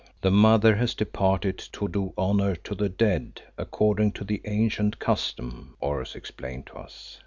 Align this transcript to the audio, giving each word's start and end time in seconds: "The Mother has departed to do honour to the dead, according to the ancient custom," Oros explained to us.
"The 0.21 0.31
Mother 0.31 0.77
has 0.77 0.95
departed 0.95 1.59
to 1.73 1.87
do 1.87 2.15
honour 2.17 2.55
to 2.55 2.73
the 2.73 2.89
dead, 2.89 3.43
according 3.55 4.13
to 4.13 4.23
the 4.23 4.41
ancient 4.45 4.97
custom," 4.97 5.77
Oros 5.79 6.15
explained 6.15 6.65
to 6.69 6.77
us. 6.77 7.19